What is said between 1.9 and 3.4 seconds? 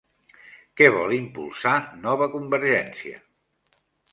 Nova Convergència?